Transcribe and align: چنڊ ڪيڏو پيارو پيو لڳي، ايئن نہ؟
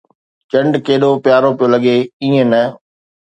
چنڊ 0.51 0.71
ڪيڏو 0.85 1.11
پيارو 1.25 1.49
پيو 1.57 1.67
لڳي، 1.73 1.97
ايئن 2.21 2.45
نہ؟ 2.51 2.61